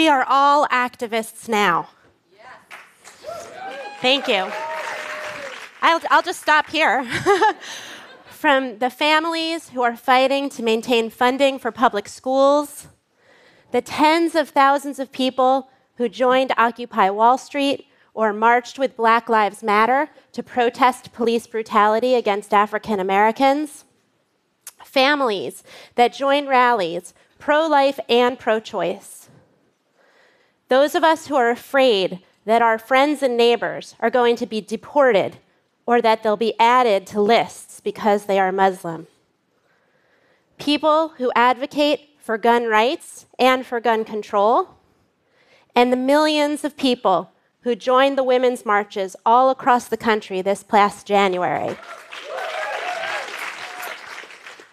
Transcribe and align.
We 0.00 0.08
are 0.08 0.24
all 0.26 0.66
activists 0.68 1.46
now. 1.46 1.90
Thank 4.00 4.28
you. 4.28 4.50
I'll, 5.82 6.00
I'll 6.10 6.22
just 6.22 6.40
stop 6.40 6.70
here. 6.70 7.04
From 8.30 8.78
the 8.78 8.88
families 8.88 9.68
who 9.68 9.82
are 9.82 9.94
fighting 9.94 10.48
to 10.56 10.62
maintain 10.62 11.10
funding 11.10 11.58
for 11.58 11.70
public 11.70 12.08
schools, 12.08 12.88
the 13.72 13.82
tens 13.82 14.34
of 14.34 14.48
thousands 14.48 14.98
of 14.98 15.12
people 15.12 15.68
who 15.96 16.08
joined 16.08 16.54
Occupy 16.56 17.10
Wall 17.10 17.36
Street 17.36 17.86
or 18.14 18.32
marched 18.32 18.78
with 18.78 18.96
Black 18.96 19.28
Lives 19.28 19.62
Matter 19.62 20.08
to 20.32 20.42
protest 20.42 21.12
police 21.12 21.46
brutality 21.46 22.14
against 22.14 22.54
African 22.54 23.00
Americans, 23.00 23.84
families 24.82 25.62
that 25.96 26.14
joined 26.14 26.48
rallies 26.48 27.12
pro 27.38 27.66
life 27.66 28.00
and 28.08 28.38
pro 28.38 28.60
choice. 28.60 29.29
Those 30.70 30.94
of 30.94 31.02
us 31.02 31.26
who 31.26 31.34
are 31.34 31.50
afraid 31.50 32.20
that 32.44 32.62
our 32.62 32.78
friends 32.78 33.24
and 33.24 33.36
neighbors 33.36 33.96
are 33.98 34.08
going 34.08 34.36
to 34.36 34.46
be 34.46 34.60
deported 34.60 35.38
or 35.84 36.00
that 36.00 36.22
they'll 36.22 36.36
be 36.36 36.58
added 36.60 37.08
to 37.08 37.20
lists 37.20 37.80
because 37.80 38.26
they 38.26 38.38
are 38.38 38.52
Muslim. 38.52 39.08
People 40.58 41.08
who 41.18 41.32
advocate 41.34 42.10
for 42.20 42.38
gun 42.38 42.66
rights 42.66 43.26
and 43.36 43.66
for 43.66 43.80
gun 43.80 44.04
control, 44.04 44.76
and 45.74 45.92
the 45.92 45.96
millions 45.96 46.62
of 46.62 46.76
people 46.76 47.32
who 47.62 47.74
joined 47.74 48.16
the 48.16 48.22
women's 48.22 48.64
marches 48.64 49.16
all 49.26 49.50
across 49.50 49.88
the 49.88 49.96
country 49.96 50.40
this 50.40 50.62
past 50.62 51.04
January. 51.04 51.76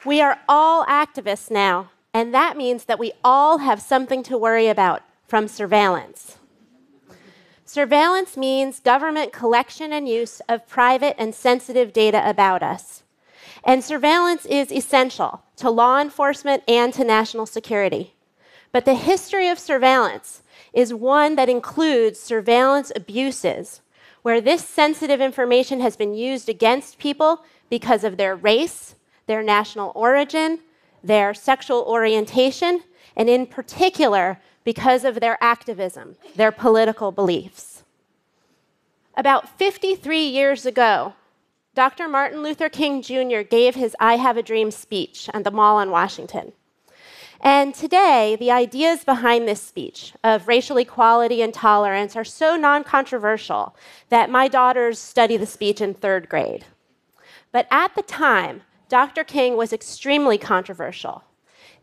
We 0.06 0.22
are 0.22 0.38
all 0.48 0.86
activists 0.86 1.50
now, 1.50 1.90
and 2.14 2.36
that 2.36 2.56
means 2.56 2.86
that 2.86 3.00
we 3.00 3.14
all 3.24 3.58
have 3.58 3.82
something 3.82 4.22
to 4.24 4.38
worry 4.38 4.68
about 4.68 5.02
from 5.28 5.48
surveillance. 5.48 6.38
Surveillance 7.66 8.38
means 8.38 8.80
government 8.80 9.34
collection 9.34 9.92
and 9.92 10.08
use 10.08 10.42
of 10.48 10.68
private 10.68 11.16
and 11.20 11.36
sensitive 11.36 11.92
data 11.92 12.28
about 12.28 12.64
us. 12.64 13.04
And 13.64 13.84
surveillance 13.84 14.46
is 14.46 14.72
essential 14.72 15.44
to 15.58 15.70
law 15.70 16.00
enforcement 16.00 16.64
and 16.68 16.94
to 16.94 17.04
national 17.04 17.46
security. 17.46 18.14
But 18.72 18.86
the 18.86 18.96
history 18.96 19.50
of 19.50 19.60
surveillance 19.60 20.44
is 20.72 20.94
one 20.94 21.36
that 21.36 21.50
includes 21.50 22.20
surveillance 22.20 22.92
abuses, 22.96 23.82
where 24.22 24.40
this 24.40 24.64
sensitive 24.64 25.20
information 25.20 25.82
has 25.82 25.98
been 25.98 26.14
used 26.14 26.48
against 26.48 27.00
people 27.00 27.44
because 27.70 28.04
of 28.04 28.16
their 28.16 28.36
race, 28.36 28.96
their 29.26 29.44
national 29.44 29.92
origin, 29.96 30.60
their 31.04 31.34
sexual 31.34 31.84
orientation, 31.88 32.84
and 33.18 33.30
in 33.30 33.48
particular, 33.48 34.40
because 34.64 35.04
of 35.04 35.20
their 35.20 35.38
activism, 35.42 36.16
their 36.36 36.52
political 36.52 37.12
beliefs. 37.12 37.84
About 39.16 39.50
53 39.58 40.26
years 40.28 40.66
ago, 40.66 41.16
Dr. 41.74 42.08
Martin 42.08 42.44
Luther 42.44 42.70
King 42.70 43.02
Jr. 43.02 43.42
gave 43.42 43.76
his 43.76 43.96
I 44.00 44.18
Have 44.18 44.38
a 44.38 44.44
Dream 44.44 44.70
speech 44.72 45.30
at 45.34 45.44
the 45.44 45.52
Mall 45.52 45.80
in 45.80 45.90
Washington. 45.90 46.54
And 47.42 47.74
today, 47.74 48.36
the 48.40 48.52
ideas 48.52 49.04
behind 49.04 49.48
this 49.48 49.62
speech 49.62 50.14
of 50.24 50.48
racial 50.48 50.78
equality 50.78 51.42
and 51.42 51.54
tolerance 51.54 52.16
are 52.16 52.24
so 52.24 52.56
non 52.56 52.84
controversial 52.84 53.76
that 54.10 54.30
my 54.30 54.48
daughters 54.48 54.98
study 55.00 55.38
the 55.38 55.46
speech 55.46 55.82
in 55.82 55.94
third 55.94 56.30
grade. 56.30 56.66
But 57.52 57.68
at 57.72 57.96
the 57.96 58.02
time, 58.02 58.62
Dr. 58.90 59.24
King 59.24 59.56
was 59.56 59.74
extremely 59.74 60.38
controversial. 60.38 61.24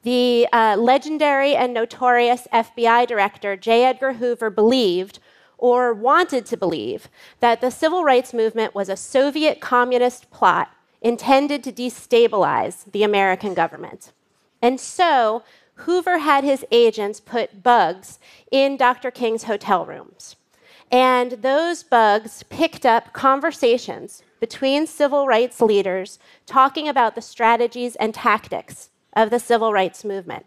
The 0.04 0.46
uh, 0.52 0.76
legendary 0.78 1.56
and 1.56 1.72
notorious 1.72 2.46
FBI 2.52 3.06
director, 3.06 3.56
J. 3.56 3.86
Edgar 3.86 4.12
Hoover, 4.12 4.50
believed 4.50 5.18
or 5.56 5.94
wanted 5.94 6.44
to 6.44 6.58
believe 6.58 7.08
that 7.40 7.62
the 7.62 7.70
civil 7.70 8.04
rights 8.04 8.34
movement 8.34 8.74
was 8.74 8.90
a 8.90 8.98
Soviet 8.98 9.62
communist 9.62 10.30
plot 10.30 10.70
intended 11.00 11.64
to 11.64 11.72
destabilize 11.72 12.90
the 12.92 13.02
American 13.02 13.54
government. 13.54 14.12
And 14.60 14.78
so, 14.78 15.42
Hoover 15.76 16.18
had 16.18 16.44
his 16.44 16.66
agents 16.70 17.18
put 17.18 17.62
bugs 17.62 18.18
in 18.50 18.76
Dr. 18.76 19.10
King's 19.10 19.44
hotel 19.44 19.86
rooms. 19.86 20.36
And 20.92 21.32
those 21.32 21.82
bugs 21.82 22.42
picked 22.50 22.84
up 22.84 23.14
conversations 23.14 24.22
between 24.38 24.86
civil 24.86 25.26
rights 25.26 25.62
leaders 25.62 26.18
talking 26.44 26.88
about 26.88 27.14
the 27.14 27.22
strategies 27.22 27.96
and 27.96 28.12
tactics 28.12 28.90
of 29.14 29.30
the 29.30 29.38
civil 29.38 29.72
rights 29.72 30.04
movement. 30.04 30.46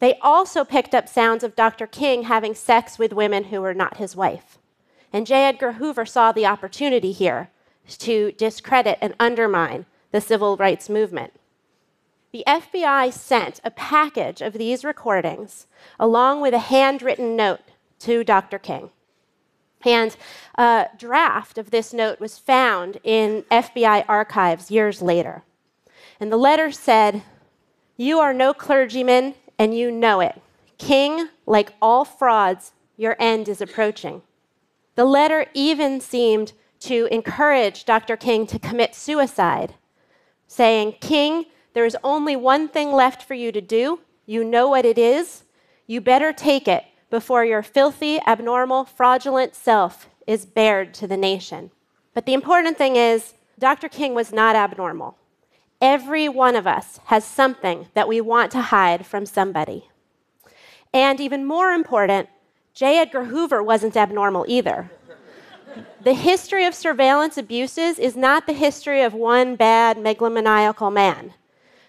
They 0.00 0.18
also 0.20 0.64
picked 0.64 0.94
up 0.94 1.08
sounds 1.08 1.44
of 1.44 1.56
Dr. 1.56 1.86
King 1.86 2.24
having 2.24 2.54
sex 2.54 2.98
with 2.98 3.12
women 3.12 3.44
who 3.44 3.60
were 3.60 3.74
not 3.74 3.96
his 3.96 4.16
wife. 4.16 4.58
And 5.12 5.26
J. 5.26 5.44
Edgar 5.46 5.72
Hoover 5.72 6.04
saw 6.04 6.32
the 6.32 6.46
opportunity 6.46 7.12
here 7.12 7.50
to 7.88 8.32
discredit 8.32 8.98
and 9.00 9.14
undermine 9.20 9.86
the 10.10 10.20
civil 10.20 10.56
rights 10.56 10.88
movement 10.88 11.32
the 12.34 12.42
FBI 12.48 13.12
sent 13.12 13.60
a 13.62 13.70
package 13.70 14.42
of 14.42 14.54
these 14.54 14.84
recordings 14.84 15.68
along 16.00 16.40
with 16.40 16.52
a 16.52 16.58
handwritten 16.58 17.36
note 17.36 17.60
to 18.00 18.24
Dr. 18.24 18.58
King. 18.58 18.90
And 19.86 20.16
a 20.56 20.88
draft 20.98 21.58
of 21.58 21.70
this 21.70 21.92
note 21.92 22.18
was 22.18 22.36
found 22.36 22.98
in 23.04 23.44
FBI 23.52 24.04
archives 24.08 24.68
years 24.68 25.00
later. 25.00 25.44
And 26.18 26.32
the 26.32 26.36
letter 26.36 26.72
said, 26.72 27.22
You 27.96 28.18
are 28.18 28.34
no 28.34 28.52
clergyman, 28.52 29.34
and 29.58 29.76
you 29.76 29.90
know 29.90 30.20
it. 30.20 30.40
King, 30.78 31.28
like 31.46 31.72
all 31.80 32.04
frauds, 32.04 32.72
your 32.96 33.16
end 33.18 33.48
is 33.48 33.60
approaching. 33.60 34.22
The 34.96 35.04
letter 35.04 35.46
even 35.54 36.00
seemed 36.00 36.52
to 36.80 37.06
encourage 37.10 37.84
Dr. 37.84 38.16
King 38.16 38.46
to 38.48 38.58
commit 38.58 38.94
suicide, 38.94 39.74
saying, 40.46 40.96
King, 41.00 41.46
there 41.72 41.84
is 41.84 41.96
only 42.04 42.36
one 42.36 42.68
thing 42.68 42.92
left 42.92 43.22
for 43.22 43.34
you 43.34 43.50
to 43.52 43.60
do. 43.60 44.00
You 44.26 44.44
know 44.44 44.68
what 44.68 44.84
it 44.84 44.98
is. 44.98 45.44
You 45.86 46.00
better 46.00 46.32
take 46.32 46.68
it 46.68 46.84
before 47.10 47.44
your 47.44 47.62
filthy, 47.62 48.20
abnormal, 48.26 48.84
fraudulent 48.84 49.54
self 49.54 50.08
is 50.26 50.46
bared 50.46 50.94
to 50.94 51.06
the 51.06 51.16
nation. 51.16 51.70
But 52.12 52.26
the 52.26 52.34
important 52.34 52.78
thing 52.78 52.96
is, 52.96 53.34
Dr. 53.58 53.88
King 53.88 54.14
was 54.14 54.32
not 54.32 54.56
abnormal. 54.56 55.16
Every 55.80 56.28
one 56.28 56.56
of 56.56 56.66
us 56.66 57.00
has 57.06 57.24
something 57.24 57.88
that 57.94 58.08
we 58.08 58.20
want 58.20 58.50
to 58.52 58.60
hide 58.60 59.06
from 59.06 59.26
somebody. 59.26 59.88
And 60.92 61.20
even 61.20 61.44
more 61.44 61.72
important, 61.72 62.28
J. 62.72 62.98
Edgar 62.98 63.24
Hoover 63.24 63.62
wasn't 63.62 63.96
abnormal 63.96 64.44
either. 64.48 64.90
the 66.02 66.14
history 66.14 66.64
of 66.64 66.74
surveillance 66.74 67.36
abuses 67.36 67.98
is 67.98 68.16
not 68.16 68.46
the 68.46 68.52
history 68.52 69.02
of 69.02 69.14
one 69.14 69.56
bad 69.56 69.96
megalomaniacal 69.96 70.92
man. 70.92 71.34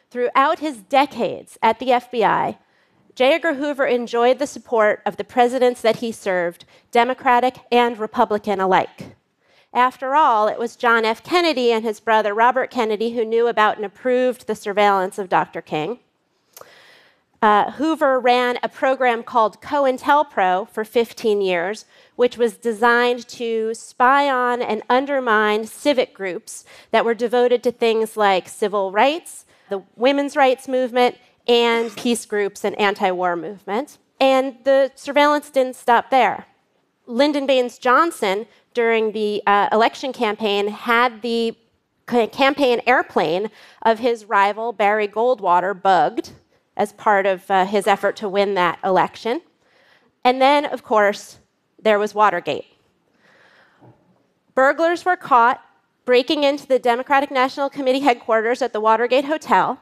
Throughout 0.09 0.59
his 0.59 0.77
decades 0.77 1.57
at 1.61 1.79
the 1.79 1.87
FBI, 1.87 2.57
J. 3.15 3.33
Edgar 3.35 3.53
Hoover 3.53 3.85
enjoyed 3.85 4.39
the 4.39 4.47
support 4.47 5.01
of 5.05 5.17
the 5.17 5.23
presidents 5.23 5.81
that 5.81 5.97
he 5.97 6.11
served, 6.11 6.65
Democratic 6.91 7.59
and 7.71 7.97
Republican 7.97 8.59
alike. 8.59 9.15
After 9.75 10.15
all, 10.15 10.47
it 10.47 10.57
was 10.57 10.77
John 10.77 11.03
F. 11.03 11.21
Kennedy 11.21 11.69
and 11.69 11.83
his 11.83 11.99
brother 11.99 12.33
Robert 12.33 12.71
Kennedy 12.71 13.11
who 13.11 13.25
knew 13.25 13.47
about 13.47 13.75
and 13.75 13.85
approved 13.85 14.47
the 14.47 14.55
surveillance 14.55 15.19
of 15.19 15.27
Dr. 15.27 15.61
King. 15.61 15.99
Uh, 17.41 17.71
Hoover 17.71 18.17
ran 18.17 18.57
a 18.63 18.69
program 18.69 19.21
called 19.21 19.61
COINTELPRO 19.61 20.69
for 20.69 20.85
15 20.85 21.41
years, 21.41 21.83
which 22.15 22.37
was 22.37 22.55
designed 22.55 23.27
to 23.27 23.73
spy 23.73 24.29
on 24.29 24.61
and 24.61 24.81
undermine 24.89 25.65
civic 25.67 26.13
groups 26.13 26.63
that 26.91 27.03
were 27.03 27.13
devoted 27.13 27.61
to 27.63 27.71
things 27.71 28.15
like 28.15 28.47
civil 28.47 28.93
rights, 28.93 29.45
the 29.67 29.83
women's 29.97 30.37
rights 30.37 30.69
movement, 30.69 31.17
and 31.49 31.93
peace 31.97 32.25
groups 32.25 32.63
and 32.63 32.79
anti 32.79 33.11
war 33.11 33.35
movement. 33.35 33.97
And 34.21 34.55
the 34.63 34.93
surveillance 34.95 35.49
didn't 35.49 35.75
stop 35.75 36.09
there. 36.09 36.45
Lyndon 37.07 37.45
Baines 37.45 37.77
Johnson, 37.77 38.47
during 38.75 39.13
the 39.13 39.41
uh, 39.47 39.69
election 39.71 40.13
campaign, 40.13 40.67
had 40.67 41.23
the 41.23 41.57
campaign 42.05 42.81
airplane 42.85 43.49
of 43.81 43.97
his 43.97 44.25
rival 44.25 44.71
Barry 44.71 45.07
Goldwater 45.07 45.73
bugged 45.73 46.33
as 46.77 46.93
part 46.93 47.25
of 47.25 47.49
uh, 47.49 47.65
his 47.65 47.87
effort 47.87 48.15
to 48.17 48.29
win 48.29 48.53
that 48.53 48.77
election. 48.83 49.41
And 50.23 50.39
then, 50.39 50.65
of 50.65 50.83
course, 50.83 51.39
there 51.81 51.97
was 51.97 52.13
Watergate. 52.13 52.65
Burglars 54.53 55.03
were 55.03 55.17
caught 55.17 55.61
breaking 56.03 56.43
into 56.43 56.67
the 56.67 56.77
Democratic 56.77 57.31
National 57.31 57.69
Committee 57.69 58.01
headquarters 58.01 58.61
at 58.61 58.73
the 58.73 58.79
Watergate 58.79 59.25
Hotel. 59.25 59.81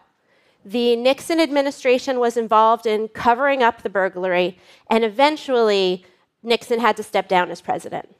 The 0.64 0.96
Nixon 0.96 1.42
administration 1.42 2.20
was 2.20 2.38
involved 2.38 2.86
in 2.86 3.10
covering 3.10 3.62
up 3.62 3.82
the 3.82 3.90
burglary, 3.90 4.58
and 4.90 5.04
eventually, 5.04 6.06
Nixon 6.42 6.80
had 6.80 6.96
to 6.98 7.04
step 7.04 7.28
down 7.28 7.52
as 7.52 7.60
president. 7.60 8.16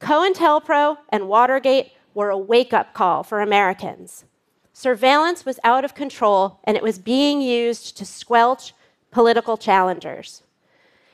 COINTELPRO 0.00 0.98
and 1.08 1.28
Watergate 1.28 1.92
were 2.14 2.30
a 2.30 2.38
wake 2.38 2.72
up 2.72 2.94
call 2.94 3.22
for 3.22 3.40
Americans. 3.40 4.24
Surveillance 4.72 5.44
was 5.44 5.58
out 5.64 5.84
of 5.84 5.94
control, 5.94 6.60
and 6.64 6.76
it 6.76 6.82
was 6.82 6.98
being 6.98 7.40
used 7.40 7.96
to 7.96 8.04
squelch 8.04 8.74
political 9.10 9.56
challengers. 9.56 10.42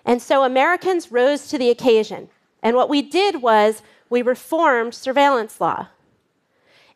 And 0.05 0.21
so 0.21 0.43
Americans 0.43 1.13
rose 1.13 1.47
to 1.49 1.59
the 1.59 1.71
occasion. 1.71 2.29
And 2.63 2.77
what 2.77 2.89
we 2.89 3.03
did 3.03 3.41
was 3.41 3.83
we 4.11 4.23
reformed 4.23 4.95
surveillance 4.95 5.61
law. 5.61 5.89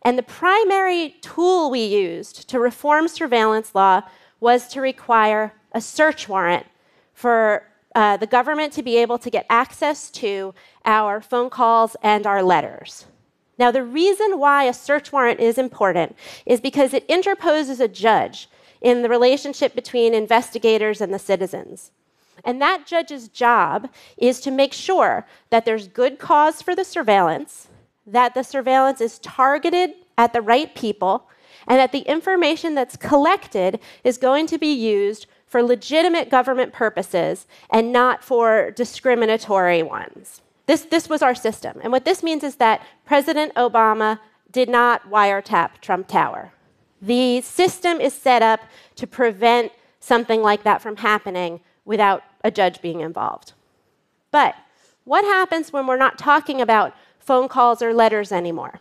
And 0.03 0.19
the 0.19 0.23
primary 0.23 1.17
tool 1.21 1.71
we 1.71 1.85
used 1.85 2.49
to 2.49 2.61
reform 2.61 3.09
surveillance 3.09 3.75
law 3.75 4.03
was 4.41 4.69
to 4.69 4.81
require 4.81 5.53
a 5.73 5.81
search 5.81 6.29
warrant 6.29 6.67
for 7.13 7.65
uh, 7.97 8.15
the 8.19 8.27
government 8.27 8.75
to 8.75 8.83
be 8.83 8.99
able 8.99 9.17
to 9.17 9.31
get 9.31 9.47
access 9.49 10.11
to 10.11 10.55
our 10.85 11.19
phone 11.19 11.49
calls 11.49 11.97
and 12.03 12.27
our 12.27 12.43
letters. 12.43 13.07
Now, 13.59 13.71
the 13.71 13.83
reason 13.83 14.39
why 14.39 14.65
a 14.65 14.75
search 14.75 15.13
warrant 15.13 15.41
is 15.41 15.57
important 15.57 16.15
is 16.45 16.61
because 16.61 16.93
it 16.93 17.07
interposes 17.07 17.81
a 17.81 17.89
judge 17.89 18.51
in 18.83 19.01
the 19.01 19.09
relationship 19.09 19.75
between 19.75 20.13
investigators 20.13 21.01
and 21.01 21.13
the 21.13 21.19
citizens. 21.19 21.91
And 22.45 22.61
that 22.61 22.87
judge's 22.87 23.29
job 23.29 23.89
is 24.19 24.41
to 24.41 24.51
make 24.51 24.75
sure 24.75 25.27
that 25.49 25.65
there's 25.65 25.89
good 25.89 26.19
cause 26.19 26.61
for 26.61 26.75
the 26.75 26.85
surveillance, 26.85 27.69
that 28.07 28.35
the 28.35 28.45
surveillance 28.45 29.01
is 29.01 29.19
targeted 29.21 29.95
at 30.19 30.35
the 30.35 30.43
right 30.43 30.75
people, 30.75 31.31
and 31.67 31.79
that 31.79 31.93
the 31.93 32.01
information 32.01 32.75
that's 32.75 32.97
collected 32.97 33.81
is 34.05 34.19
going 34.19 34.47
to 34.49 34.59
be 34.59 34.73
used 34.75 35.27
for 35.47 35.63
legitimate 35.63 36.29
government 36.29 36.73
purposes 36.73 37.47
and 37.71 37.93
not 37.93 38.23
for 38.25 38.73
discriminatory 38.73 39.83
ones. 39.83 40.43
This, 40.67 40.83
this 40.83 41.09
was 41.09 41.23
our 41.23 41.35
system. 41.35 41.79
And 41.83 41.93
what 41.93 42.05
this 42.05 42.23
means 42.23 42.43
is 42.43 42.57
that 42.57 42.85
President 43.05 43.55
Obama 43.55 44.19
did 44.51 44.69
not 44.69 45.09
wiretap 45.09 45.81
Trump 45.81 46.09
Tower. 46.09 46.53
The 47.01 47.41
system 47.43 48.01
is 48.01 48.15
set 48.15 48.43
up 48.43 48.61
to 48.97 49.07
prevent 49.07 49.71
something 50.01 50.43
like 50.43 50.65
that 50.65 50.83
from 50.83 50.97
happening 50.97 51.61
without 51.85 52.25
a 52.43 52.51
judge 52.51 52.83
being 52.83 53.01
involved. 53.01 53.53
But 54.31 54.57
what 55.05 55.25
happens 55.25 55.73
when 55.73 55.87
we're 55.87 55.97
not 55.97 56.19
talking 56.19 56.61
about 56.61 56.95
phone 57.21 57.49
calls 57.49 57.81
or 57.81 57.95
letters 57.95 58.33
anymore? 58.33 58.81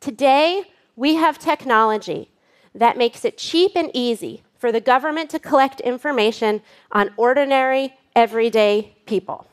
Today, 0.00 0.64
we 0.94 1.14
have 1.14 1.38
technology 1.38 2.30
that 2.74 2.98
makes 2.98 3.24
it 3.24 3.38
cheap 3.38 3.72
and 3.74 3.90
easy 3.94 4.42
for 4.58 4.72
the 4.72 4.80
government 4.80 5.30
to 5.30 5.38
collect 5.38 5.80
information 5.80 6.60
on 6.92 7.10
ordinary, 7.16 7.94
everyday 8.14 8.94
people. 9.06 9.46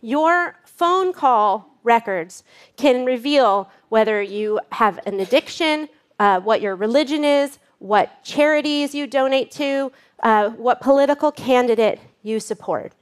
Your 0.00 0.56
phone 0.64 1.12
call 1.12 1.78
records 1.82 2.42
can 2.76 3.04
reveal 3.04 3.70
whether 3.88 4.20
you 4.20 4.60
have 4.72 4.98
an 5.06 5.20
addiction, 5.20 5.88
uh, 6.18 6.40
what 6.40 6.60
your 6.60 6.74
religion 6.74 7.24
is, 7.24 7.58
what 7.78 8.24
charities 8.24 8.94
you 8.94 9.06
donate 9.06 9.50
to, 9.52 9.92
uh, 10.22 10.50
what 10.50 10.80
political 10.80 11.30
candidate 11.30 12.00
you 12.22 12.40
support. 12.40 12.92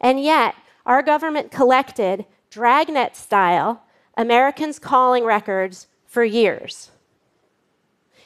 And 0.00 0.22
yet, 0.22 0.54
our 0.86 1.02
government 1.02 1.50
collected, 1.50 2.24
dragnet 2.50 3.16
style, 3.16 3.82
Americans' 4.16 4.78
calling 4.78 5.24
records 5.24 5.86
for 6.06 6.24
years. 6.24 6.90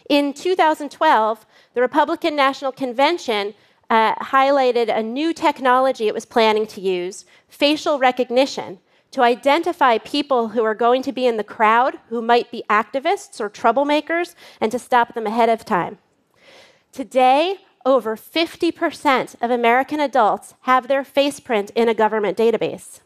In 0.09 0.33
2012, 0.33 1.47
the 1.75 1.81
Republican 1.81 2.37
National 2.37 2.73
Convention 2.73 3.55
uh, 3.91 4.15
highlighted 4.17 4.95
a 4.95 5.03
new 5.03 5.33
technology 5.33 6.09
it 6.09 6.15
was 6.15 6.25
planning 6.25 6.67
to 6.67 6.81
use 6.81 7.25
facial 7.49 7.99
recognition 7.99 8.79
to 9.11 9.23
identify 9.23 9.99
people 9.99 10.49
who 10.49 10.65
are 10.65 10.75
going 10.75 11.03
to 11.03 11.13
be 11.13 11.27
in 11.27 11.37
the 11.37 11.45
crowd 11.45 11.99
who 12.09 12.23
might 12.23 12.51
be 12.51 12.65
activists 12.71 13.41
or 13.41 13.51
troublemakers 13.51 14.35
and 14.61 14.73
to 14.73 14.79
stop 14.79 15.15
them 15.15 15.27
ahead 15.27 15.51
of 15.51 15.65
time. 15.65 15.99
Today, 16.93 17.59
over 17.85 18.17
50% 18.17 19.37
of 19.43 19.51
American 19.51 20.01
adults 20.01 20.55
have 20.63 20.89
their 20.89 21.05
face 21.05 21.41
print 21.41 21.71
in 21.75 21.89
a 21.89 21.95
government 21.95 22.39
database. 22.39 23.01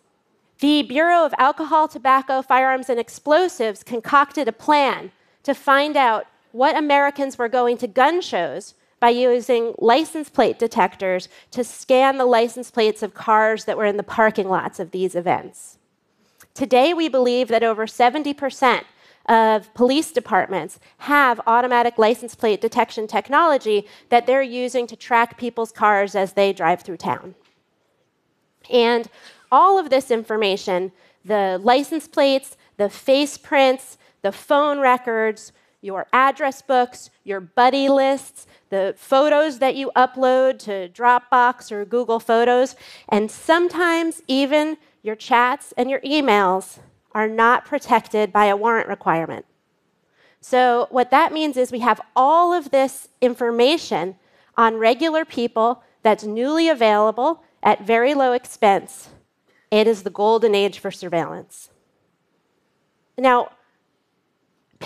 The 0.60 0.82
Bureau 0.82 1.24
of 1.24 1.34
Alcohol, 1.38 1.88
Tobacco, 1.88 2.40
Firearms, 2.42 2.88
and 2.88 3.00
Explosives 3.00 3.82
concocted 3.82 4.48
a 4.48 4.52
plan 4.52 5.10
to 5.42 5.54
find 5.54 5.96
out 5.96 6.26
what 6.56 6.74
Americans 6.74 7.36
were 7.36 7.50
going 7.50 7.76
to 7.76 7.86
gun 7.86 8.22
shows 8.22 8.74
by 8.98 9.10
using 9.10 9.74
license 9.76 10.30
plate 10.30 10.58
detectors 10.58 11.28
to 11.50 11.62
scan 11.62 12.16
the 12.16 12.24
license 12.24 12.70
plates 12.70 13.02
of 13.02 13.12
cars 13.12 13.66
that 13.66 13.76
were 13.76 13.84
in 13.84 13.98
the 13.98 14.02
parking 14.02 14.48
lots 14.48 14.80
of 14.80 14.90
these 14.90 15.14
events. 15.14 15.76
Today, 16.54 16.94
we 16.94 17.10
believe 17.10 17.48
that 17.48 17.62
over 17.62 17.84
70% 17.84 18.84
of 19.26 19.74
police 19.74 20.12
departments 20.12 20.80
have 20.98 21.42
automatic 21.46 21.98
license 21.98 22.34
plate 22.34 22.62
detection 22.62 23.06
technology 23.06 23.86
that 24.08 24.26
they're 24.26 24.40
using 24.40 24.86
to 24.86 24.96
track 24.96 25.36
people's 25.36 25.72
cars 25.72 26.14
as 26.14 26.32
they 26.32 26.54
drive 26.54 26.80
through 26.80 26.96
town. 26.96 27.34
And 28.70 29.10
all 29.52 29.78
of 29.78 29.90
this 29.90 30.10
information 30.10 30.92
the 31.22 31.60
license 31.62 32.06
plates, 32.06 32.56
the 32.76 32.88
face 32.88 33.36
prints, 33.36 33.98
the 34.22 34.30
phone 34.30 34.78
records, 34.78 35.52
your 35.86 36.06
address 36.12 36.60
books, 36.60 37.10
your 37.24 37.40
buddy 37.40 37.88
lists, 37.88 38.46
the 38.68 38.94
photos 38.98 39.60
that 39.60 39.76
you 39.76 39.90
upload 39.96 40.58
to 40.58 40.88
Dropbox 40.88 41.70
or 41.70 41.84
Google 41.84 42.20
Photos, 42.20 42.74
and 43.08 43.30
sometimes 43.30 44.20
even 44.26 44.76
your 45.02 45.14
chats 45.16 45.72
and 45.76 45.88
your 45.88 46.00
emails 46.00 46.80
are 47.12 47.28
not 47.28 47.64
protected 47.64 48.32
by 48.32 48.46
a 48.46 48.56
warrant 48.56 48.88
requirement. 48.88 49.46
So, 50.40 50.86
what 50.90 51.10
that 51.10 51.32
means 51.32 51.56
is 51.56 51.72
we 51.72 51.78
have 51.80 52.00
all 52.14 52.52
of 52.52 52.70
this 52.70 53.08
information 53.20 54.16
on 54.56 54.76
regular 54.76 55.24
people 55.24 55.82
that's 56.02 56.24
newly 56.24 56.68
available 56.68 57.42
at 57.62 57.86
very 57.86 58.14
low 58.14 58.32
expense. 58.32 59.08
It 59.70 59.86
is 59.86 60.02
the 60.02 60.10
golden 60.10 60.54
age 60.54 60.78
for 60.78 60.90
surveillance. 60.90 61.70
Now, 63.18 63.50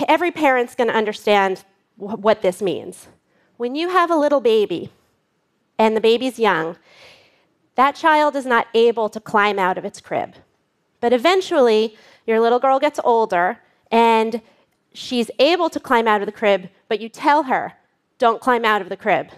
every 0.09 0.31
parent's 0.31 0.75
going 0.75 0.89
to 0.89 0.97
understand 0.97 1.65
what 1.97 2.43
this 2.43 2.63
means. 2.63 3.09
When 3.57 3.75
you 3.75 3.91
have 3.91 4.11
a 4.11 4.17
little 4.17 4.41
baby 4.41 4.91
and 5.79 5.97
the 5.97 6.01
baby's 6.01 6.39
young, 6.39 6.77
that 7.75 7.95
child 7.95 8.37
is 8.37 8.47
not 8.47 8.67
able 8.75 9.09
to 9.09 9.21
climb 9.21 9.59
out 9.59 9.79
of 9.79 9.85
its 9.85 10.01
crib. 10.01 10.35
But 11.01 11.13
eventually, 11.13 11.97
your 12.27 12.41
little 12.41 12.59
girl 12.59 12.79
gets 12.79 13.01
older 13.05 13.59
and 13.91 14.41
she's 14.93 15.31
able 15.39 15.71
to 15.71 15.81
climb 15.81 16.07
out 16.07 16.21
of 16.21 16.27
the 16.27 16.33
crib, 16.33 16.69
but 16.89 17.01
you 17.01 17.09
tell 17.09 17.45
her, 17.45 17.75
don't 18.19 18.41
climb 18.41 18.65
out 18.65 18.83
of 18.83 18.89
the 18.89 18.97
crib. 18.97 19.31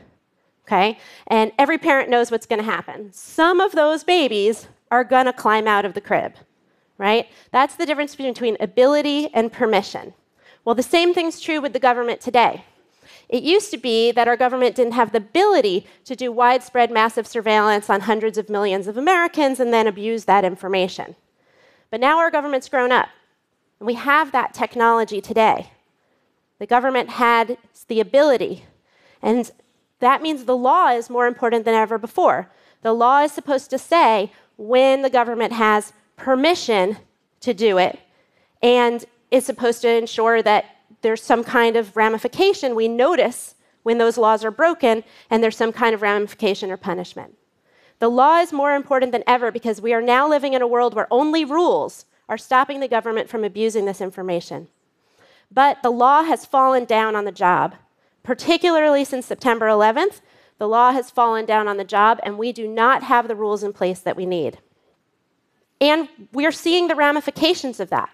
Okay? 0.67 0.99
And 1.27 1.53
every 1.59 1.79
parent 1.79 2.09
knows 2.09 2.31
what's 2.31 2.47
going 2.47 2.59
to 2.61 2.65
happen. 2.65 3.13
Some 3.13 3.61
of 3.61 3.73
those 3.73 4.05
babies 4.05 4.69
are 4.91 5.05
going 5.05 5.27
to 5.27 5.33
climb 5.33 5.67
out 5.67 5.85
of 5.85 5.95
the 5.95 6.01
crib, 6.01 6.35
right? 6.99 7.29
That's 7.51 7.77
the 7.77 7.87
difference 7.87 8.15
between 8.15 8.57
ability 8.61 9.33
and 9.35 9.53
permission. 9.53 10.15
Well, 10.65 10.75
the 10.75 10.83
same 10.83 11.13
thing's 11.13 11.41
true 11.41 11.61
with 11.61 11.73
the 11.73 11.79
government 11.79 12.21
today. 12.21 12.65
It 13.29 13.43
used 13.43 13.71
to 13.71 13.79
be 13.79 14.13
that 14.13 14.29
our 14.29 14.37
government 14.37 14.77
didn't 14.77 14.93
have 14.93 15.13
the 15.13 15.19
ability 15.19 15.87
to 16.05 16.15
do 16.15 16.31
widespread 16.31 16.91
massive 16.91 17.27
surveillance 17.27 17.89
on 17.91 18.03
hundreds 18.03 18.39
of 18.39 18.49
millions 18.49 18.87
of 18.87 18.97
Americans 18.97 19.59
and 19.59 19.73
then 19.73 19.87
abuse 19.87 20.27
that 20.27 20.45
information. 20.45 21.17
But 21.91 22.01
now 22.01 22.19
our 22.19 22.31
government's 22.31 22.69
grown 22.69 22.93
up, 22.93 23.09
and 23.81 23.87
we 23.87 23.95
have 23.95 24.33
that 24.33 24.55
technology 24.55 25.21
today. 25.21 25.71
The 26.59 26.67
government 26.67 27.11
had 27.11 27.59
the 27.89 28.01
ability, 28.01 28.65
and 29.21 29.51
that 29.99 30.23
means 30.23 30.45
the 30.45 30.57
law 30.57 30.89
is 30.89 31.11
more 31.11 31.27
important 31.27 31.65
than 31.65 31.75
ever 31.75 31.99
before. 31.99 32.51
The 32.83 32.93
law 32.93 33.23
is 33.23 33.33
supposed 33.33 33.71
to 33.71 33.79
say 33.79 34.31
when 34.57 35.03
the 35.03 35.11
government 35.11 35.55
has 35.55 35.93
permission 36.17 36.99
to 37.41 37.53
do 37.53 37.79
it 37.79 37.99
and 38.63 39.05
is 39.33 39.45
supposed 39.45 39.83
to 39.83 39.89
ensure 39.89 40.43
that 40.43 40.67
there's 41.01 41.23
some 41.23 41.43
kind 41.43 41.75
of 41.77 41.97
ramification. 41.97 42.77
We 42.77 42.87
notice 42.87 43.57
when 43.83 43.99
those 43.99 44.17
laws 44.17 44.45
are 44.45 44.53
broken 44.53 45.03
and 45.29 45.43
there's 45.43 45.57
some 45.57 45.73
kind 45.73 45.95
of 45.95 46.03
ramification 46.03 46.71
or 46.71 46.77
punishment. 46.77 47.37
The 47.99 48.09
law 48.09 48.39
is 48.39 48.53
more 48.53 48.77
important 48.77 49.11
than 49.11 49.25
ever 49.27 49.51
because 49.51 49.81
we 49.81 49.93
are 49.93 50.03
now 50.03 50.29
living 50.29 50.53
in 50.55 50.63
a 50.63 50.67
world 50.67 50.95
where 50.95 51.09
only 51.11 51.45
rules 51.45 52.05
are 52.29 52.39
stopping 52.39 52.79
the 52.79 52.87
government 52.87 53.29
from 53.29 53.43
abusing 53.43 53.87
this 53.87 54.01
information. 54.01 54.69
But 55.51 55.83
the 55.83 55.91
law 55.91 56.23
has 56.23 56.47
fallen 56.47 56.85
down 56.85 57.17
on 57.17 57.25
the 57.25 57.33
job, 57.33 57.75
particularly 58.23 59.05
since 59.05 59.27
September 59.27 59.67
11th 59.67 60.21
the 60.63 60.69
law 60.69 60.93
has 60.93 61.11
fallen 61.11 61.45
down 61.45 61.67
on 61.67 61.77
the 61.77 61.83
job, 61.83 62.21
and 62.23 62.39
we 62.39 62.53
do 62.53 62.69
not 62.69 63.03
have 63.03 63.27
the 63.27 63.35
rules 63.35 63.65
in 63.65 63.73
place 63.73 63.99
that 63.99 64.17
we 64.17 64.27
need. 64.27 64.59
And 65.81 66.09
we're 66.33 66.53
seeing 66.53 66.87
the 66.87 66.95
ramifications 66.95 67.81
of 67.81 67.91
that. 67.91 68.11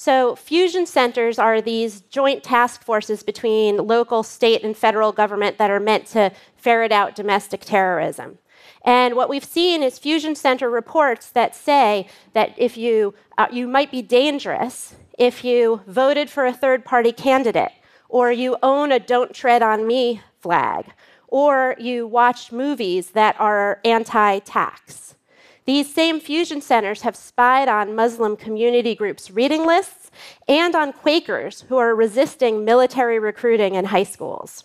So, 0.00 0.36
fusion 0.36 0.86
centers 0.86 1.40
are 1.40 1.60
these 1.60 2.02
joint 2.02 2.44
task 2.44 2.84
forces 2.84 3.24
between 3.24 3.78
local, 3.78 4.22
state, 4.22 4.62
and 4.62 4.76
federal 4.76 5.10
government 5.10 5.58
that 5.58 5.72
are 5.72 5.80
meant 5.80 6.06
to 6.08 6.30
ferret 6.56 6.92
out 6.92 7.16
domestic 7.16 7.62
terrorism. 7.62 8.38
And 8.84 9.16
what 9.16 9.28
we've 9.28 9.44
seen 9.44 9.82
is 9.82 9.98
fusion 9.98 10.36
center 10.36 10.70
reports 10.70 11.30
that 11.30 11.56
say 11.56 12.06
that 12.32 12.54
if 12.56 12.76
you, 12.76 13.12
uh, 13.36 13.48
you 13.50 13.66
might 13.66 13.90
be 13.90 14.00
dangerous 14.00 14.94
if 15.18 15.44
you 15.44 15.80
voted 15.88 16.30
for 16.30 16.46
a 16.46 16.52
third 16.52 16.84
party 16.84 17.10
candidate, 17.10 17.72
or 18.08 18.30
you 18.30 18.56
own 18.62 18.92
a 18.92 19.00
don't 19.00 19.34
tread 19.34 19.62
on 19.62 19.84
me 19.84 20.22
flag, 20.40 20.92
or 21.26 21.74
you 21.80 22.06
watch 22.06 22.52
movies 22.52 23.10
that 23.10 23.34
are 23.40 23.80
anti 23.84 24.38
tax. 24.38 25.16
These 25.68 25.92
same 25.92 26.18
fusion 26.18 26.62
centers 26.62 27.02
have 27.02 27.14
spied 27.14 27.68
on 27.68 27.94
Muslim 27.94 28.38
community 28.38 28.94
groups' 28.94 29.30
reading 29.30 29.66
lists 29.66 30.10
and 30.48 30.74
on 30.74 30.94
Quakers 30.94 31.66
who 31.68 31.76
are 31.76 31.94
resisting 31.94 32.64
military 32.64 33.18
recruiting 33.18 33.74
in 33.74 33.84
high 33.84 34.04
schools. 34.04 34.64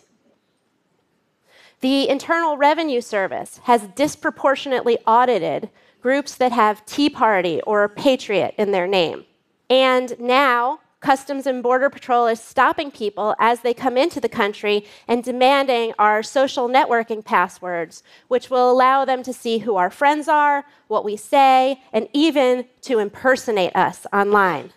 The 1.81 2.07
Internal 2.07 2.55
Revenue 2.55 3.01
Service 3.01 3.59
has 3.63 3.81
disproportionately 3.95 4.97
audited 5.05 5.69
groups 6.01 6.35
that 6.35 6.53
have 6.53 6.85
Tea 6.85 7.09
Party 7.09 7.59
or 7.63 7.89
Patriot 7.89 8.55
in 8.57 8.71
their 8.71 8.87
name. 8.87 9.25
And 9.69 10.17
now, 10.21 10.79
Customs 11.03 11.45
and 11.45 11.61
Border 11.61 11.89
Patrol 11.89 12.27
is 12.27 12.39
stopping 12.39 12.89
people 12.89 13.35
as 13.37 13.59
they 13.59 13.73
come 13.73 13.97
into 13.97 14.21
the 14.21 14.29
country 14.29 14.85
and 15.05 15.21
demanding 15.21 15.93
our 15.99 16.23
social 16.23 16.69
networking 16.69 17.23
passwords, 17.23 18.03
which 18.29 18.49
will 18.49 18.71
allow 18.71 19.03
them 19.03 19.21
to 19.23 19.33
see 19.33 19.57
who 19.59 19.75
our 19.75 19.89
friends 19.89 20.29
are, 20.29 20.63
what 20.87 21.03
we 21.03 21.17
say, 21.17 21.81
and 21.91 22.07
even 22.13 22.65
to 22.83 22.99
impersonate 22.99 23.75
us 23.75 24.07
online. 24.13 24.71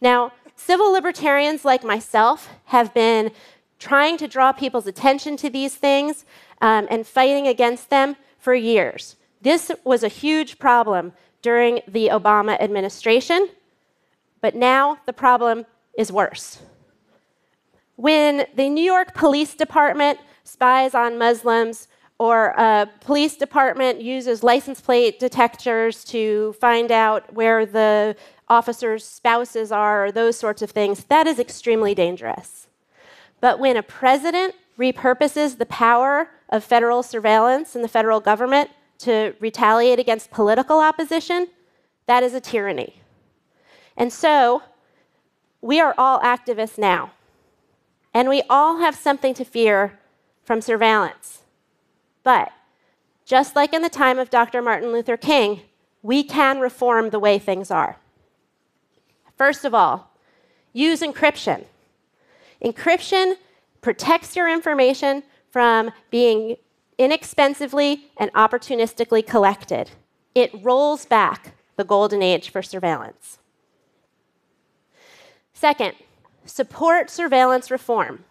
Now, 0.00 0.32
civil 0.56 0.90
libertarians 0.90 1.64
like 1.64 1.84
myself 1.84 2.48
have 2.64 2.92
been 2.92 3.30
trying 3.78 4.16
to 4.16 4.26
draw 4.26 4.50
people's 4.50 4.88
attention 4.88 5.36
to 5.36 5.48
these 5.48 5.76
things 5.76 6.24
um, 6.60 6.88
and 6.90 7.06
fighting 7.06 7.46
against 7.46 7.90
them 7.90 8.16
for 8.40 8.54
years. 8.54 9.14
This 9.40 9.70
was 9.84 10.02
a 10.02 10.08
huge 10.08 10.58
problem 10.58 11.12
during 11.42 11.80
the 11.86 12.08
Obama 12.08 12.60
administration, 12.60 13.48
but 14.40 14.54
now 14.54 14.98
the 15.06 15.12
problem 15.12 15.66
is 15.96 16.12
worse. 16.12 16.60
When 17.96 18.46
the 18.54 18.68
New 18.68 18.84
York 18.84 19.14
Police 19.14 19.54
Department 19.54 20.20
spies 20.44 20.94
on 20.94 21.18
Muslims, 21.18 21.88
or 22.18 22.46
a 22.56 22.88
police 23.00 23.36
department 23.36 24.00
uses 24.00 24.42
license 24.42 24.80
plate 24.80 25.20
detectors 25.20 26.04
to 26.04 26.52
find 26.54 26.90
out 26.90 27.32
where 27.32 27.64
the 27.64 28.16
officers' 28.48 29.04
spouses 29.04 29.70
are, 29.70 30.06
or 30.06 30.12
those 30.12 30.36
sorts 30.36 30.62
of 30.62 30.70
things, 30.70 31.04
that 31.04 31.26
is 31.26 31.38
extremely 31.38 31.94
dangerous. 31.94 32.66
But 33.40 33.60
when 33.60 33.76
a 33.76 33.82
president 33.82 34.54
repurposes 34.78 35.58
the 35.58 35.66
power 35.66 36.30
of 36.48 36.64
federal 36.64 37.02
surveillance 37.02 37.74
and 37.74 37.84
the 37.84 37.88
federal 37.88 38.20
government 38.20 38.70
to 38.98 39.34
retaliate 39.38 39.98
against 39.98 40.30
political 40.30 40.80
opposition, 40.80 41.48
that 42.06 42.22
is 42.22 42.34
a 42.34 42.40
tyranny. 42.40 43.00
And 43.98 44.12
so, 44.12 44.62
we 45.60 45.80
are 45.80 45.94
all 45.98 46.20
activists 46.20 46.78
now. 46.78 47.10
And 48.14 48.28
we 48.28 48.42
all 48.48 48.78
have 48.78 48.94
something 48.94 49.34
to 49.34 49.44
fear 49.44 49.98
from 50.44 50.60
surveillance. 50.60 51.42
But 52.22 52.52
just 53.24 53.56
like 53.56 53.74
in 53.74 53.82
the 53.82 53.90
time 53.90 54.18
of 54.18 54.30
Dr. 54.30 54.62
Martin 54.62 54.92
Luther 54.92 55.16
King, 55.16 55.62
we 56.02 56.22
can 56.22 56.60
reform 56.60 57.10
the 57.10 57.18
way 57.18 57.38
things 57.38 57.70
are. 57.70 57.96
First 59.36 59.64
of 59.64 59.74
all, 59.74 60.10
use 60.72 61.00
encryption. 61.02 61.64
Encryption 62.64 63.34
protects 63.80 64.36
your 64.36 64.48
information 64.48 65.24
from 65.50 65.90
being 66.10 66.56
inexpensively 66.98 68.06
and 68.16 68.32
opportunistically 68.32 69.26
collected. 69.26 69.90
It 70.34 70.50
rolls 70.62 71.04
back 71.04 71.54
the 71.76 71.84
golden 71.84 72.22
age 72.22 72.50
for 72.50 72.62
surveillance. 72.62 73.38
Second, 75.58 75.94
support 76.44 77.10
surveillance 77.10 77.68
reform. 77.68 78.24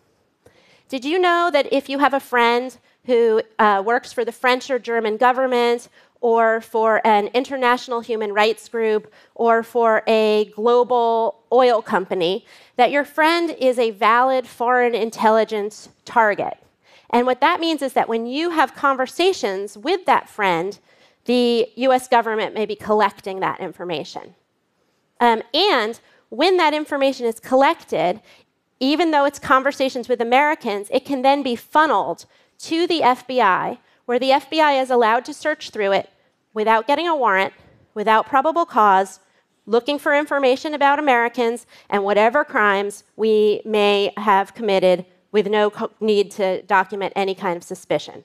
Did 0.87 1.03
you 1.03 1.19
know 1.19 1.49
that 1.51 1.67
if 1.73 1.89
you 1.89 1.99
have 1.99 2.13
a 2.13 2.21
friend 2.21 2.77
who 3.05 3.41
uh, 3.59 3.83
works 3.85 4.13
for 4.13 4.23
the 4.23 4.31
French 4.31 4.69
or 4.69 4.79
German 4.79 5.17
government 5.17 5.89
or 6.21 6.61
for 6.61 7.05
an 7.05 7.27
international 7.33 7.99
human 7.99 8.31
rights 8.31 8.69
group 8.69 9.11
or 9.35 9.61
for 9.61 10.03
a 10.07 10.45
global 10.55 11.43
oil 11.51 11.81
company, 11.81 12.45
that 12.77 12.91
your 12.91 13.03
friend 13.03 13.53
is 13.59 13.77
a 13.77 13.91
valid 13.91 14.47
foreign 14.47 14.95
intelligence 14.95 15.89
target. 16.05 16.57
And 17.09 17.25
what 17.25 17.41
that 17.41 17.59
means 17.59 17.81
is 17.81 17.91
that 17.91 18.07
when 18.07 18.25
you 18.25 18.51
have 18.51 18.73
conversations 18.73 19.77
with 19.77 20.05
that 20.05 20.29
friend, 20.29 20.79
the 21.25 21.67
US 21.75 22.07
government 22.07 22.53
may 22.53 22.65
be 22.65 22.77
collecting 22.77 23.41
that 23.41 23.59
information. 23.59 24.33
Um, 25.19 25.41
and 25.53 25.99
when 26.29 26.57
that 26.57 26.73
information 26.73 27.25
is 27.25 27.39
collected, 27.39 28.21
even 28.79 29.11
though 29.11 29.25
it's 29.25 29.39
conversations 29.39 30.07
with 30.07 30.21
Americans, 30.21 30.87
it 30.91 31.05
can 31.05 31.21
then 31.21 31.41
be 31.43 31.55
funneled 31.55 32.25
to 32.59 32.87
the 32.87 33.01
FBI 33.01 33.77
where 34.05 34.19
the 34.19 34.29
FBI 34.29 34.81
is 34.81 34.89
allowed 34.89 35.25
to 35.25 35.33
search 35.33 35.69
through 35.69 35.91
it 35.91 36.09
without 36.53 36.87
getting 36.87 37.07
a 37.07 37.15
warrant, 37.15 37.53
without 37.93 38.25
probable 38.25 38.65
cause, 38.65 39.19
looking 39.65 39.99
for 39.99 40.15
information 40.15 40.73
about 40.73 40.97
Americans 40.97 41.67
and 41.89 42.03
whatever 42.03 42.45
crimes 42.45 43.03
we 43.17 43.61
may 43.65 44.13
have 44.15 44.55
committed 44.55 45.05
with 45.31 45.47
no 45.47 45.71
need 45.99 46.31
to 46.31 46.61
document 46.63 47.11
any 47.15 47.35
kind 47.35 47.57
of 47.57 47.63
suspicion. 47.63 48.23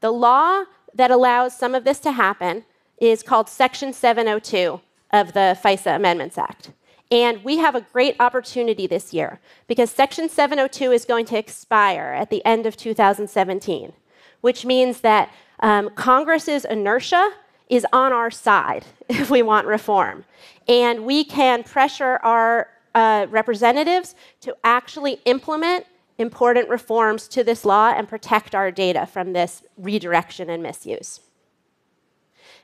The 0.00 0.10
law 0.10 0.64
that 0.94 1.12
allows 1.12 1.56
some 1.56 1.74
of 1.74 1.84
this 1.84 2.00
to 2.00 2.12
happen 2.12 2.64
is 3.00 3.22
called 3.22 3.48
Section 3.48 3.92
702 3.92 4.80
of 5.12 5.32
the 5.32 5.56
FISA 5.62 5.94
Amendments 5.94 6.36
Act. 6.36 6.72
And 7.10 7.42
we 7.42 7.56
have 7.58 7.74
a 7.74 7.80
great 7.80 8.16
opportunity 8.20 8.86
this 8.86 9.14
year 9.14 9.40
because 9.66 9.90
Section 9.90 10.28
702 10.28 10.92
is 10.92 11.04
going 11.04 11.24
to 11.26 11.38
expire 11.38 12.14
at 12.18 12.28
the 12.28 12.44
end 12.44 12.66
of 12.66 12.76
2017 12.76 13.92
which 14.40 14.64
means 14.64 15.00
that 15.00 15.32
um, 15.60 15.90
Congress's 15.90 16.64
inertia 16.64 17.32
is 17.68 17.86
on 17.92 18.12
our 18.12 18.30
side 18.30 18.84
if 19.08 19.30
we 19.30 19.42
want 19.42 19.66
reform. 19.66 20.24
And 20.66 21.04
we 21.04 21.24
can 21.24 21.62
pressure 21.62 22.18
our 22.22 22.68
uh, 22.94 23.26
representatives 23.30 24.14
to 24.40 24.56
actually 24.64 25.20
implement 25.24 25.86
important 26.18 26.68
reforms 26.68 27.28
to 27.28 27.44
this 27.44 27.64
law 27.64 27.92
and 27.94 28.08
protect 28.08 28.54
our 28.54 28.70
data 28.70 29.06
from 29.06 29.32
this 29.32 29.62
redirection 29.76 30.50
and 30.50 30.62
misuse. 30.62 31.20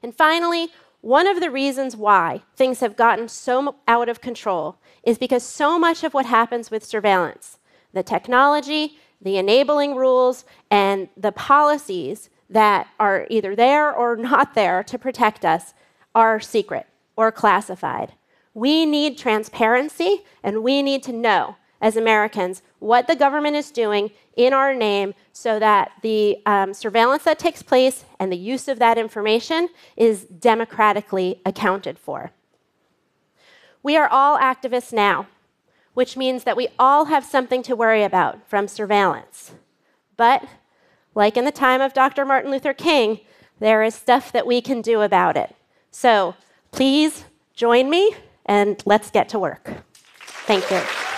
And 0.03 0.15
finally, 0.15 0.71
one 1.05 1.27
of 1.27 1.39
the 1.39 1.51
reasons 1.51 1.95
why 1.95 2.41
things 2.57 2.81
have 2.81 2.97
gotten 2.97 3.29
so 3.29 3.77
out 3.87 4.09
of 4.09 4.23
control 4.23 4.79
is 5.03 5.19
because 5.19 5.43
so 5.43 5.79
much 5.79 6.03
of 6.03 6.15
what 6.15 6.25
happens 6.25 6.71
with 6.71 6.83
surveillance, 6.83 7.59
the 7.93 8.03
technology, 8.03 8.97
the 9.21 9.37
enabling 9.37 9.95
rules, 9.97 10.47
and 10.71 11.11
the 11.15 11.31
policies 11.31 12.31
that 12.49 12.87
are 12.99 13.27
either 13.29 13.55
there 13.55 13.95
or 13.95 14.17
not 14.31 14.55
there 14.55 14.83
to 14.83 14.99
protect 14.99 15.45
us 15.45 15.75
are 16.15 16.41
secret 16.41 16.87
or 17.17 17.31
classified. 17.31 18.15
We 18.55 18.87
need 18.87 19.19
transparency 19.19 20.25
and 20.43 20.63
we 20.63 20.81
need 20.83 21.03
to 21.03 21.13
know 21.13 21.57
as 21.85 21.97
Americans 21.97 22.63
what 22.81 23.07
the 23.07 23.15
government 23.15 23.55
is 23.55 23.71
doing 23.71 24.11
in 24.37 24.53
our 24.53 24.75
name 24.75 25.15
so 25.33 25.59
that 25.59 25.93
the 26.03 26.39
um, 26.47 26.73
surveillance 26.73 27.25
that 27.25 27.39
takes 27.39 27.63
place 27.63 28.05
and 28.19 28.33
the 28.33 28.37
use 28.37 28.67
of 28.67 28.79
that 28.79 28.99
information 28.99 29.69
is 29.97 30.25
democratically 30.25 31.41
accounted 31.45 31.99
for. 31.99 32.33
We 33.83 33.97
are 33.97 34.09
all 34.09 34.39
activists 34.39 34.93
now 34.93 35.27
which 35.95 36.17
means 36.17 36.45
that 36.45 36.57
we 36.57 36.69
all 36.79 37.07
have 37.07 37.25
something 37.25 37.63
to 37.63 37.75
worry 37.75 38.03
about 38.03 38.47
from 38.49 38.69
surveillance. 38.69 39.53
But, 40.17 40.45
like 41.15 41.37
in 41.37 41.45
the 41.45 41.53
time 41.53 41.81
of 41.81 41.95
Dr. 41.95 42.25
Martin 42.25 42.51
Luther 42.51 42.75
King, 42.75 43.21
there 43.61 43.83
is 43.83 43.95
stuff 43.95 44.33
that 44.33 44.47
we 44.47 44.61
can 44.61 44.83
do 44.83 45.01
about 45.01 45.37
it. 45.37 45.55
So, 45.91 46.35
please 46.73 47.25
join 47.55 47.89
me 47.89 48.15
and 48.45 48.83
let's 48.85 49.11
get 49.11 49.29
to 49.31 49.39
work. 49.39 49.71
Thank 50.47 50.69
you. 50.71 51.14